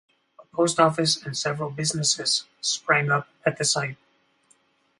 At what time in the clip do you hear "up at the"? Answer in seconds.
3.11-3.63